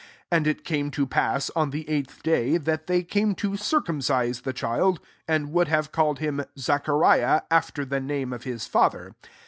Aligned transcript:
59 0.31 0.31
And 0.47 0.63
\ 0.63 0.63
came 0.63 0.89
to 0.89 1.05
passy 1.05 1.53
on 1.55 1.69
the 1.69 1.87
eighth 1.87 2.23
dm 2.23 2.63
that 2.63 2.87
they 2.87 3.03
came 3.03 3.35
to 3.35 3.55
circumcise 3.55 4.41
^ 4.41 4.55
child; 4.55 4.99
and 5.27 5.51
would 5.53 5.67
have 5.67 5.91
called 5.91 6.19
Mi 6.19 6.43
Zachariahy 6.57 7.43
after 7.51 7.85
the 7.85 7.99
name 7.99 8.33
<f 8.33 8.47
M 8.47 8.57
father. 8.57 9.13